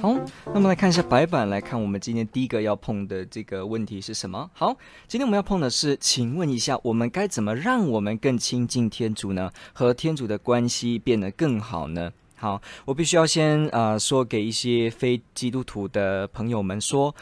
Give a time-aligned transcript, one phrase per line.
[0.00, 0.16] 好
[0.54, 4.50] 那么来看一下白板，来看我们今天第一个要碰的这个问题是什么？
[4.54, 4.74] 好，
[5.06, 9.50] 今天我们要碰的是，请问一下，我们该怎么让我们更亲近天主呢？
[9.74, 12.10] 和天主的关系变得更好呢？
[12.36, 17.14] 好，我必须要先呃说给一些非基督徒的朋友们说，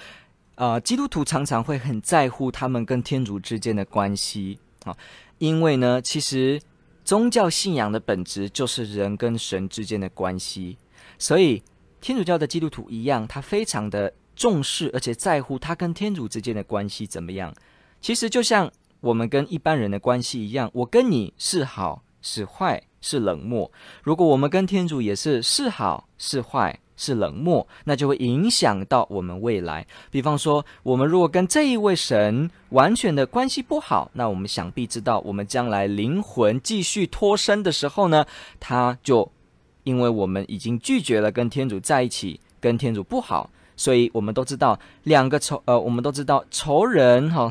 [0.54, 4.96] 呃，基督徒常常会很在乎他们跟天主之间的关系啊，
[5.38, 6.60] 因为呢，其实
[7.04, 10.76] 宗教信仰的本质就是人跟神之间的关系，
[11.18, 11.60] 所以。
[12.01, 17.52] 天主教的基督徒一样，他非常的重视，而且在乎他跟天主之间的关系怎么样。
[18.01, 23.71] 其实就像我们跟一般人的关系一样，我跟你是好是坏是冷漠。
[24.02, 29.85] 如果我们跟天主也是是好是坏是冷漠，那就会影响到我们未来。
[30.10, 38.24] 比方说，我们如果跟这一位神完全的关系不好，那我们想必知道，我们将来灵魂继续脱身的时候呢，
[38.60, 39.30] 他就。
[39.88, 47.50] 因为我们已经拒绝了跟天主在一起，跟天主不好，所以我们都知道两个仇呃，我们都知道仇人哈，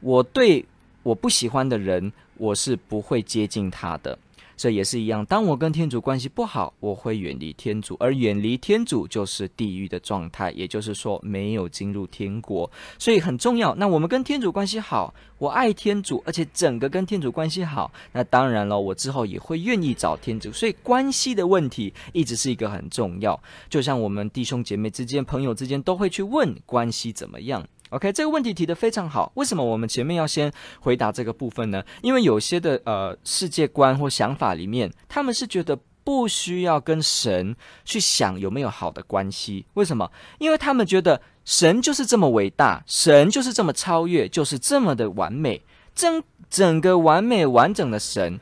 [0.00, 0.66] 我对
[1.02, 4.18] 我不喜欢的人，我是不会接近他的。
[4.60, 13.74] 这也是一样，当我跟天主关系不好，我会远离天主，而远离天主就是地狱的状态，也就是说没有进入天国，所以很重要。
[13.76, 20.52] 那我们跟天主关系好，我爱天主，而且整个跟天主关系好，那当然了，我之后也会愿意找天主。
[20.52, 27.66] 所以关系的问题一直是一个很重要，就像我们弟兄姐妹之间、朋友之间都会去问关系怎么样。
[27.90, 29.32] OK，这个问题提得非常好。
[29.34, 31.82] 为什么我们前面要先回答这个部分呢？
[32.02, 39.66] 因为有些的呃世界观或想法里面，他们是觉得不需要跟神去想有没有好的关系。
[39.74, 40.08] 为什么？
[40.38, 45.60] 因为他们觉得神就是这么伟大，神就是这么超越，就是这么的完美，
[45.92, 48.38] 整整个完美完整的神，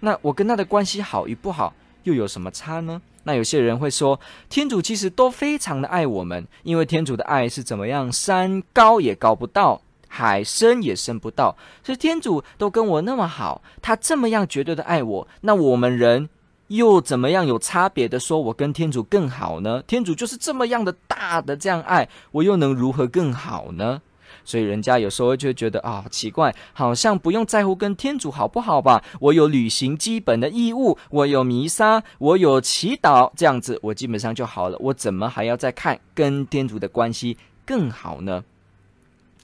[0.00, 1.72] 那我跟他的关系好与不好
[2.02, 3.00] 又有什么差呢？
[3.24, 4.18] 那有些人会说，
[4.48, 8.10] 天主其实都非常的爱我们，因为天主的爱是怎么样？
[8.10, 16.28] 山高也高不到，海深也深不到，所以天主都跟我那么好，他这么样绝对的爱我，那我们人
[16.68, 19.82] 又怎么样有差别的说，我跟天主更好呢？
[19.86, 24.02] 天主就是这么样的大的这样爱，我又能如何更好呢？
[24.44, 29.02] 所以人家有时候就觉得啊、奇怪，好像不用在乎跟天主好不好吧？
[29.20, 34.76] 我有履行基本的义务，我有弥撒，我有祈祷，这样子我基本上就好了。
[34.78, 38.44] 我怎么还要再看跟天主的关系更好呢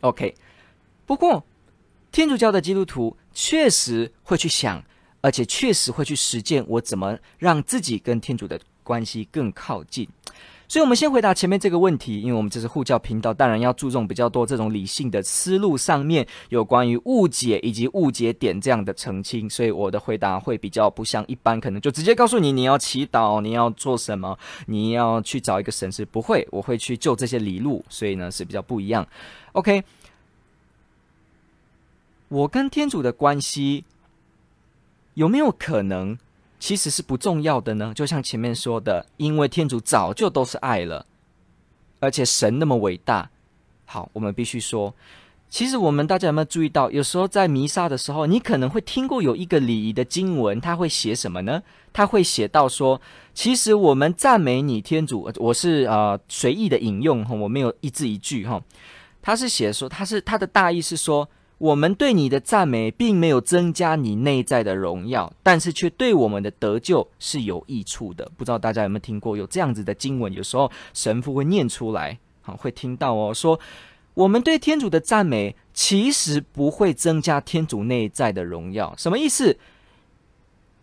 [0.01, 0.35] ？OK，
[1.07, 1.45] 不过
[2.11, 4.83] 天主教的基督徒确实会去想，
[5.21, 10.09] 而且确实会去实践，我怎么让自己跟天主的关系更靠近。
[10.71, 19.49] 所以，我们先回答前面这个问题，因为我们这是护教频道，当然要注重比较多这种理性的思路上面有关于误解以及误解点这样的澄清。
[19.49, 29.09] 所以，我的回答会比较不像一般，可能就直接告诉你你要祈祷，你要做什么，你要去找一个神师，不会，我会去就这些理路，所以呢是比较不一样。
[29.53, 29.83] OK，
[32.29, 33.85] 我跟天主的关系
[35.15, 36.19] 有没有可能？
[36.59, 41.07] 其实是不重要的呢，就像前面说的，因为天主早就都是爱了，
[42.01, 43.31] 而且神那么伟大。
[43.85, 44.93] 好，我们必须说，
[45.49, 51.63] 其实我们大家有没有注意到，有时候在弥撒的时候，你可能会听过有一个礼仪的经文，他会写什么呢？
[51.93, 53.01] 他会写到说，
[53.33, 58.61] 其实我们赞美你天主，我是呃随意的引用哈，我没有一字一句哈，
[59.23, 61.29] 他是写说，他是他的大意是说。
[61.59, 68.31] 我们对你的赞美，并没有增加你内在的荣耀，但是却对我们的得救是有益处的。
[68.37, 70.33] 不知道大家有没有听过有这样子的经文？
[70.33, 73.59] 有时候神父会念出来，好，会听到哦，说
[74.15, 78.95] 我们对天主的赞美，其实不会增加天主内在的荣耀。
[78.97, 79.59] 什么意思？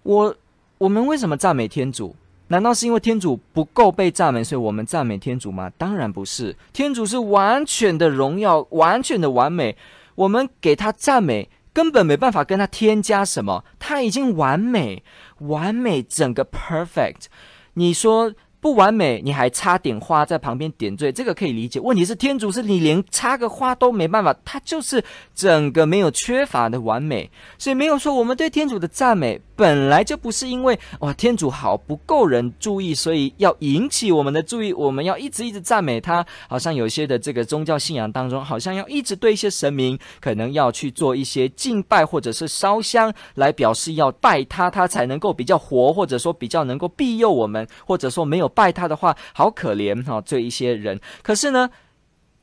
[0.04, 0.36] 我
[0.78, 2.14] 我们为什么赞美天主？
[2.50, 5.72] 难道是因为天主不够被赞美，所以我们赞美天主吗？
[5.78, 9.76] 当然不是，天主是完全的荣耀，完全的完美。
[10.16, 15.04] 我们给他赞美，根本没办法跟他添加什么，他已经完美，
[15.40, 17.26] 完美整个 perfect。
[17.74, 21.80] 你说不完美，你还插点花在旁边点缀，这个可以理解。
[21.80, 25.04] 问题是天主是你连插个花都没办法，他就是
[25.36, 27.30] 整个没有缺乏的完美。
[27.60, 36.26] 所以没有说我们对天主的赞美本来就不是因为哇天主好不够人注意，所以要引起我们的注意，我们要一直一直赞美他。
[36.48, 51.00] 好像有些的这个宗教信仰当中，好像要一直对一些神明，可能要去做一些敬拜或者是烧香，来表示要拜他，他才能够比较活，或者说比较能够庇佑我们，或者说没有拜他的话，好可怜哈，这一些人。
[51.22, 51.70] 可是呢，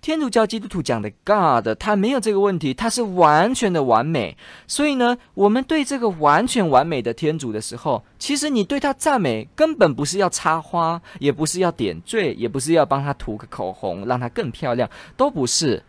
[0.03, 4.37] 天主教基督徒讲的 God，他没有这个问题，他是完全的完美。
[4.67, 15.81] 所以呢，我们对这个完全完美的天主的时候，其实你对他赞美，根本不是要插花，也不是要点缀，也不是要帮他涂个口红，让他更漂亮，都不是。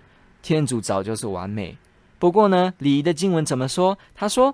[0.44, 1.76] 天主早就是完美。
[2.20, 3.98] 不过呢，礼仪的经文怎么说？
[4.14, 4.54] 他说，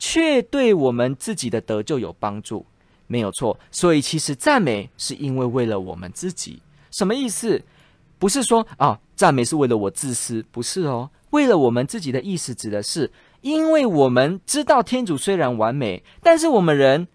[0.00, 2.66] 却对我们自己的得救有帮助，
[3.06, 3.56] 没有错。
[3.70, 6.60] 所以其实赞美是因为为了我们自己，
[6.90, 7.62] 什么意思？
[8.18, 11.10] 不是说啊，赞美是为了我自私，不是哦。
[11.30, 17.08] 为了我们自己的意思，指的是，因为我们知道天主虽然完美，但是我们人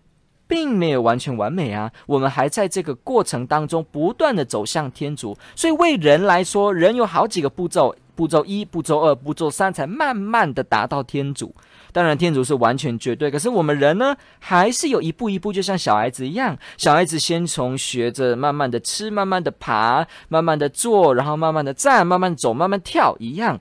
[0.45, 1.91] 并没有完全完美啊。
[2.05, 11.55] 我们还在这个过程当中不断的走向天主，所以为人来说，人有好几个步骤：步骤一、步骤二、步骤三，才慢慢的达到天主。
[11.93, 16.57] 当然，天主是完全绝对，可是我们人呢，还是有一步一步，就像小孩子一样。
[16.75, 23.57] 小孩子先从学着慢慢的吃，慢慢的爬，慢慢的坐，然后慢慢的站，慢慢走，慢慢跳一样。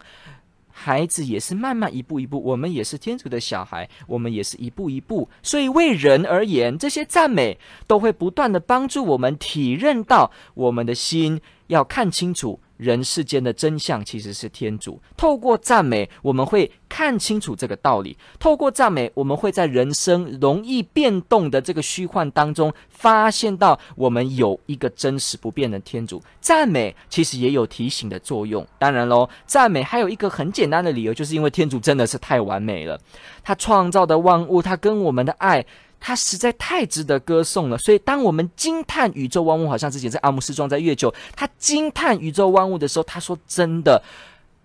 [0.73, 5.29] 孩子也是慢慢一步一步，我们也是天主的小孩，我们也是一步一步。
[5.41, 7.57] 所以为人而言，这些赞美
[7.87, 12.61] 都会不断的帮助我们体认到我们的心要看清楚。
[12.77, 15.03] 人世间的真相其实是天主。
[15.17, 26.23] 透过赞美，我们会看清楚这个道理；透过赞美，我们会在人生容易变动的这个虚幻当中，发现到我们有一个真实不变的天主。
[26.41, 28.65] 赞美其实也有提醒的作用。
[28.79, 32.97] 当然喽，赞美还有一个很简单的理由，就是因为天主真的是太完美了，
[33.43, 35.67] 他创造的万物，他跟我们的爱。
[36.01, 44.01] 他实在太值得歌颂了，所以当我们惊叹宇宙万物，好像之前在阿姆斯壮在月球，他惊叹宇宙万物的时候，他说：“真的，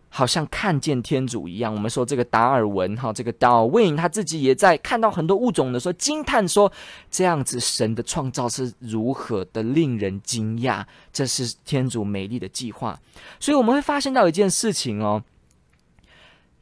[0.10, 6.72] 好像看见天主一样。”我们说这个达尔文哈，这个 Darwin 他自己也在看到很多物种的时候惊叹说
[7.10, 13.00] ：“这样子神的创造是如何的令人惊讶，这是天主美丽的计划。”
[13.40, 15.24] 所以我们会发现到一件事情哦，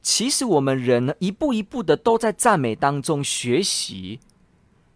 [0.01, 4.19] 其实我们人呢，一步一步的都在赞美当中学习。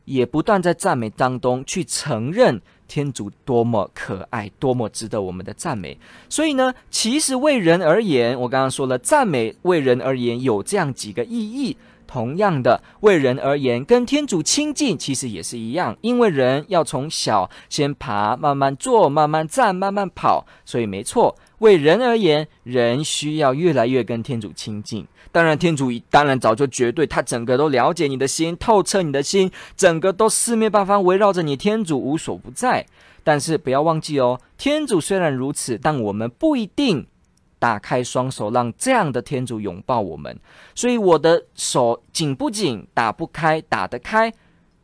[0.05, 5.97] 也不断在赞美当中去承认天主多么可爱，多么值得我们的赞美。
[6.29, 11.75] 所以呢，其实为人而言，我刚刚说了，赞美为人而言有这样几个意义。
[12.07, 20.45] 同样的，为人而言，跟天主亲近其实也是一样，因为人要从小先爬，慢慢坐，慢慢站，慢慢跑。
[20.63, 25.05] 所以没错，为人而言，人需要越来越跟天主亲近。
[25.31, 32.85] 当然，天主当然早就绝对，他整个都了解你的心，透彻你的心，整个都四面八方围绕着你，天主无所不在。
[33.23, 37.05] 但是不要忘记哦，天主虽然如此，但我们不一定
[37.57, 40.39] 打开双手让这样的天主拥抱我们。
[40.75, 44.31] 所以我的手紧不紧，打不开，打得开。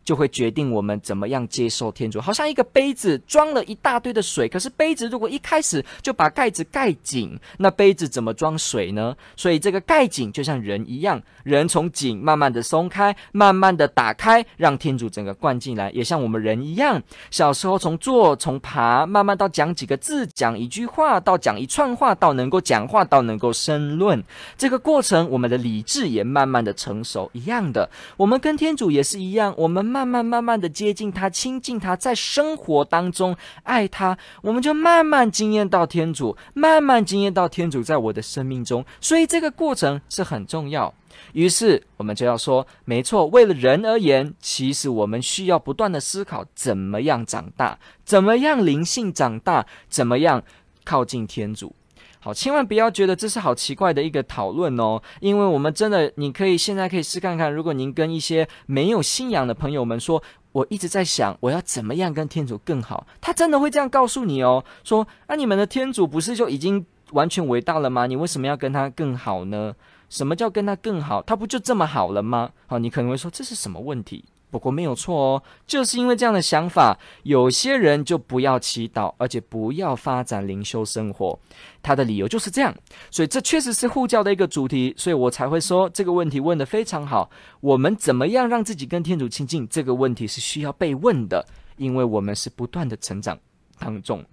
[0.04, 9.16] 就会决定我们怎么样接受天主，好像一个杯子装了一大堆的水，可是杯子如果一开始就把盖子盖紧，那杯子怎么装水呢？
[9.36, 24.24] 所以这个盖紧就像人一样，人从紧慢慢的松开，慢慢的打开，让天主整个灌进来，也像我们人一样，小时候从坐从爬，慢慢到讲几个字，讲一句话，到讲一串话，到能够讲话，到能够申论，
[24.58, 29.91] 这个过程，我们的理智也慢慢的成熟，一样的，我们跟天主也是一样，我们。
[29.92, 40.94] 慢慢慢慢的接近他，亲近他，在生活当中爱他，我们就慢慢经验到天主，慢慢经验到天主在我的生命中，所以这个过程是很重要。
[41.34, 50.42] 于是我们就要说，没错，为了人而言，其实我们需要不断的思考，怎么样长大，怎么样灵性长大，怎么样
[50.86, 51.76] 靠近天主。
[52.24, 68.06] 好，千万不要觉得这是好奇怪的一个讨论哦，因为我们真的，你可以现在可以试看看，如果您跟一些没有信仰的朋友们说，我一直在想我要怎么样跟天主更好，他真的会这样告诉你哦，说，那你们的天主不是就已经完全伟大了吗？
[68.06, 69.74] 你为什么要跟他更好呢？
[70.08, 71.24] 什么叫跟他更好？
[71.24, 72.52] 他不就这么好了吗？
[72.68, 74.24] 好，你可能会说，这是什么问题？
[74.52, 81.40] 不过没有错哦，就是因为这样的想法，有些人就不要祈祷，而且不要发展灵修生活。
[81.82, 82.76] 他的理由就是这样，
[83.10, 87.32] 所以这确实是护教的一个主题，所以我才会说这个问题问得非常好。
[87.62, 89.68] 我们怎么样让自己跟天主亲近？
[89.70, 91.44] 这个问题是需要被问的，
[91.78, 93.40] 因为我们是不断的成长
[93.80, 94.24] 当中。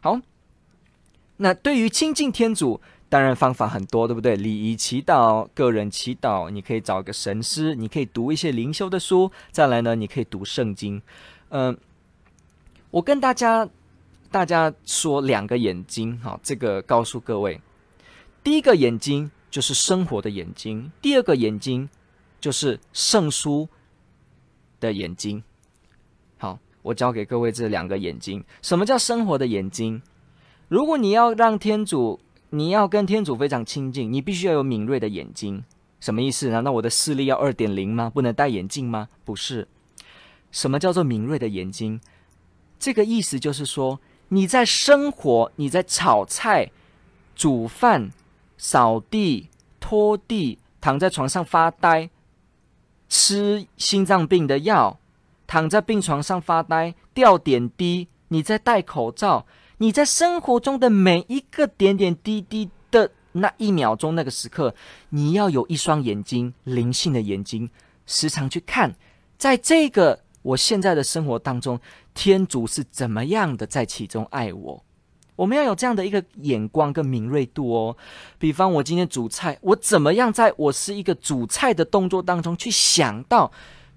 [0.00, 0.20] 好，
[1.36, 2.80] 那对于亲近天主。
[3.12, 4.36] 当然方法很多，对不对？
[4.36, 9.30] 礼仪祈祷、个人祈祷，你可以找个神师，你可以读一些灵修的书。
[9.50, 11.02] 再来呢，你可以读圣经。
[11.50, 11.76] 嗯、
[12.90, 13.68] 我跟大家
[14.30, 17.60] 大家说两个眼睛，好，这个告诉各位，
[18.42, 21.90] 第一个眼睛就是生活的眼睛，第二个眼睛
[22.40, 23.68] 就是圣书
[24.80, 25.44] 的眼睛。
[26.38, 28.42] 好，我教给各位这两个眼睛。
[28.62, 30.00] 什么叫生活的眼睛？
[30.68, 32.18] 如果你要让天主，
[32.54, 35.64] 你要跟天主非常亲近，你必须要有敏锐的眼睛。
[36.00, 36.50] 什么意思？
[36.50, 38.10] 难道我的视力要二点零吗？
[38.10, 39.08] 不能戴眼镜吗？
[39.24, 39.66] 不是。
[40.50, 41.98] 什么叫做敏锐的眼睛？
[42.78, 46.70] 这个意思就是说，你在生活，你在炒菜、
[47.34, 48.10] 煮饭、
[48.58, 49.48] 扫地、
[49.80, 52.10] 拖地，躺在床上发呆，
[53.08, 54.98] 吃心脏病的药，
[55.46, 59.46] 躺在病床上发呆，吊点滴，你在戴口罩。
[59.78, 64.74] 你在生活中的每一个点点滴滴的那一秒钟、那个时刻，
[65.10, 67.68] 你要有一双眼睛，灵性的眼睛，
[68.06, 68.94] 时常去看，
[69.36, 71.80] 在这个我现在的生活当中，
[72.14, 74.84] 天主是怎么样的在其中爱我。
[75.34, 77.96] 我们要有这样的一个眼光跟敏锐度哦。
[78.38, 83.50] 比方我今天煮菜，我怎么样在我是一个煮菜的动作当中去想到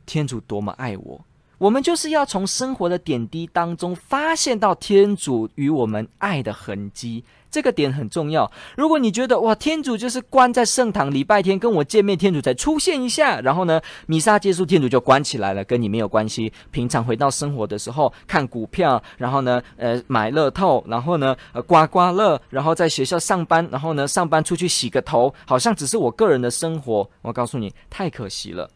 [0.06, 1.22] 天主多么爱我。
[1.58, 8.52] 我们就是要从生活的点滴当中发现到天主与我们爱的痕迹，这个点很重要。
[8.76, 16.52] 如果你觉得哇，天主就是关在圣堂，礼拜天跟我见面，天主才出现一下，然后呢，弥撒结束，天主就关起来了，跟你没有关系。
[16.72, 27.10] 平常回到生活的时候，看股票，然后呢，呃，买乐透，然后呢，呃，刮刮乐，然后在学校上班，然后呢，上班出去洗个头，好像只是我个人的生活。
[27.22, 28.70] 我告诉你，太可惜了。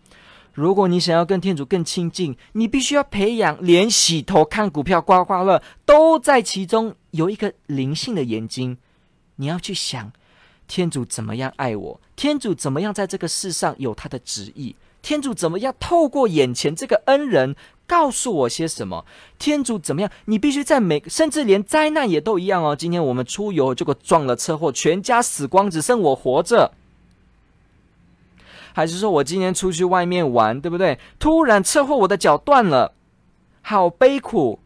[0.60, 8.78] 如果你想要跟天主更亲近，你必须要培养连洗头、看股票、刮刮乐都在其中有一个灵性的眼睛。
[9.38, 10.12] 你要去想，
[10.68, 12.02] 天主怎么样爱我？
[12.18, 14.76] 天主怎么样在这个世上有他的旨意？
[15.02, 17.56] 天主怎么样透过眼前这个恩人
[17.88, 19.06] 告诉我些什么？
[19.38, 20.12] 天主怎么样？
[20.26, 22.76] 你必须在每，甚至连灾难也都一样哦。
[22.76, 26.74] 今天我们出游，结果撞了车祸，全家死光，只剩我活着。
[28.74, 31.00] 还是说我今天出去外面玩，对不对？
[31.18, 32.94] 突然车祸，我的脚断了，
[33.62, 34.60] 好悲苦。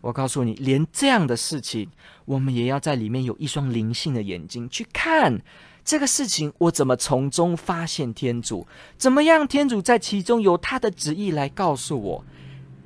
[0.00, 1.88] 我告诉你，连这样的事情，
[2.26, 5.40] 我们也要在里面有一双灵性的眼睛去看
[5.82, 6.52] 这个事情。
[6.58, 8.66] 我怎么从中发现天主？
[8.98, 9.48] 怎么样？
[9.48, 12.24] 天主在其中有他的旨意来告诉我。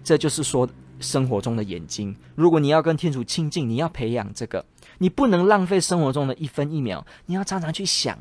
[0.05, 0.69] 这就是说，
[1.01, 2.15] 生活中的眼睛。
[2.37, 4.65] 如果你要跟天主亲近，你要培养这个，
[4.99, 8.17] 你不能浪费生活中的一分一秒，你要常常去想。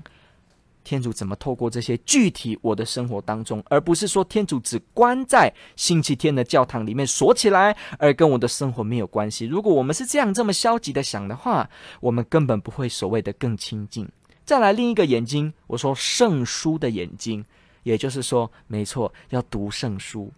[0.88, 9.46] 天主怎么透过这些具体我的生活当中，而不是说天主只关在星期天的教堂里面锁起来，而跟我的生活没有关系。
[9.46, 14.08] 如果我们是这样这么消极的想的话，我们根本不会所谓的更亲近。
[14.46, 17.44] 再来另一个眼睛，我说圣书的眼睛，
[17.84, 20.32] 也就是说，没错，要读圣书，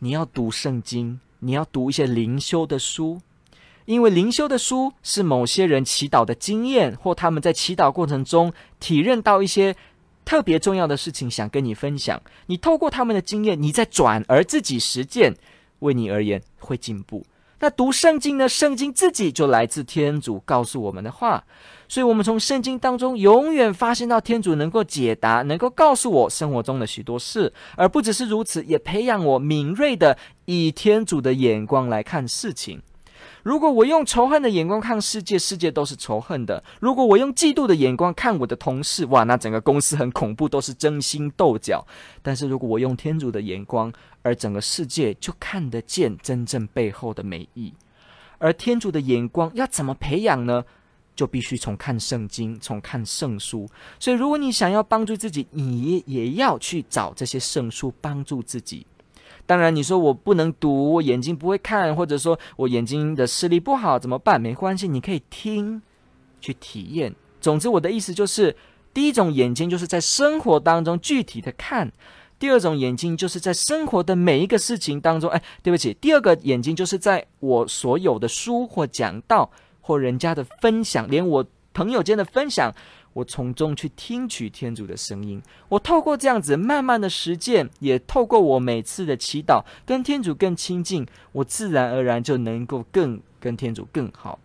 [0.00, 3.18] 你要读圣经，你要读一些灵修的书。
[3.90, 9.74] 因为灵修的书是某些人祈祷的经验，或他们在祈祷过程中体认到一些
[10.24, 12.22] 特别重要的事情，想跟你分享。
[12.46, 15.34] 你透过他们的经验，你再转而自己实践，
[15.80, 17.26] 为你而言会进步。
[17.58, 18.48] 那读圣经呢？
[18.48, 21.42] 圣经自己就来自天主告诉我们的话，
[21.88, 32.80] 所以我们从圣经当中永远发现到天主能够解答，能够告诉我生活中的许多事，而不只是如此，也培养我敏锐的以天主的眼光来看事情。
[33.42, 41.86] 如果我用仇恨的眼光看世界，世界都是仇恨的；如果我用嫉妒的眼光看我的同事，哇，那整个公司很恐怖，都是争心斗角。
[42.22, 43.92] 但是如果我用天主的眼光，
[44.22, 47.72] 而整个世界就看得见真正背后的美意。
[48.38, 50.64] 而天主的眼光要怎么培养呢？
[51.16, 53.68] 就必须从看圣经，从看圣书。
[53.98, 58.86] 所以，如果你想要帮助自己，你也要去找这些圣书帮助自己。
[59.50, 64.40] 当然，你说我不能读，我眼睛不会看，或者说我眼睛的视力不好，怎么办？
[64.40, 65.82] 没关系，你可以听，
[66.40, 67.12] 去体验。
[67.40, 68.54] 总之，我的意思就是，
[68.94, 71.88] 第一种眼睛就是在生活当中具体的看；
[72.38, 75.28] 第二种眼睛就是在生活的每一个事情当中。
[75.28, 82.72] 哎，对不起，第二个眼睛就是在我所有的书或讲道或人家的分享，连我朋友间的分享。
[83.12, 94.38] 我从中去听取天主的声音，我透过这样子慢慢的实践，也透过我每次的祈祷，跟天主更亲近，我自然而然就能够更跟天主更好。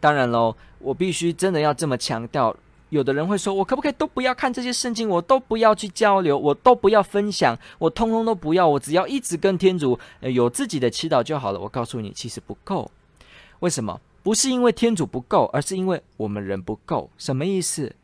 [0.00, 2.56] 当然喽，我必须真的要这么强调。
[2.88, 11.60] 有的人会说，我可不可以都不要看这些圣经，我都不要去交流，我都不要分享，我通通都不要，我只要一直跟天主有自己的祈祷就好了。
[11.60, 12.90] 我告诉你，其实不够。
[13.60, 14.00] 为什么？
[14.22, 17.10] 不是因为天主不够，而是因为我们人不够。
[17.16, 17.94] 什么意思？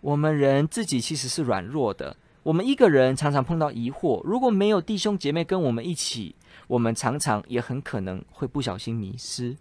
[0.00, 2.16] 我们人自己其实是软弱的。
[2.42, 6.34] 我们一个人常常碰到疑惑，如果没有弟兄姐妹跟我们一起，
[6.66, 9.56] 我们常常也很可能会不小心迷失。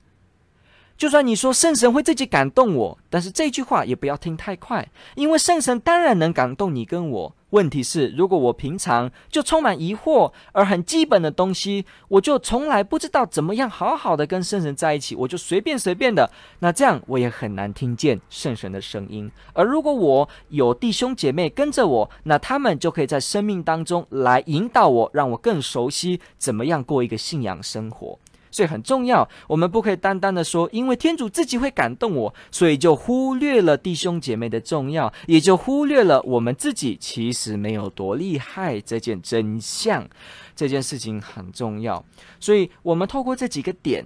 [1.04, 7.36] 就算你说圣神会自己感动我，但是这句话也不要听太快，因为圣神当然能感动你跟我。
[7.50, 19.30] 问题是，如果我平常就充满疑惑，而很基本的东西，我就从来不知道怎么样好好的跟圣神在一起，我就随便随便的，那这样我也很难听见圣神的声音。
[19.52, 28.18] 而如果我有弟兄姐妹跟着我，那他们就可以在生命当中来引导我，让我更熟悉怎么样过一个信仰生活。
[28.54, 40.08] 所以很重要，我们不可以单单的说，因为天主自己会感动我，所以就忽略了弟兄姐妹的重要，也就忽略了我们自己其实没有多厉害这件真相。
[40.56, 42.06] 这件事情很重要，
[42.40, 44.06] 所以我们透过这几个点。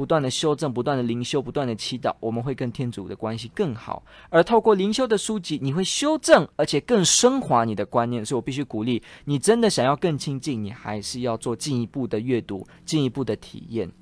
[0.00, 4.02] 不断的修正，不断的灵修，不断的祈祷，我们会跟天主的关系更好。
[4.30, 8.24] 而透过灵修的书籍，你会修正，而且更升华你的观念。
[8.24, 13.92] 所以我必须鼓励你，真的想要更亲近，你还是要做进一步的阅读，进一步的体验。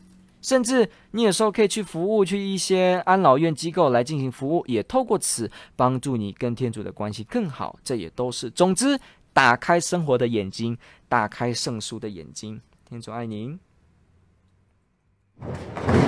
[0.41, 7.77] 甚至你有时候可以去服务，去一些安老院机构来进行服务，也透过此帮助你跟天主的关系更好。
[7.83, 8.97] 这也都是，总之，
[9.33, 10.79] 打开生活的眼睛，
[11.09, 12.61] 打开圣书的眼睛。
[12.89, 13.59] 天主爱您。
[15.41, 16.08] Thank you.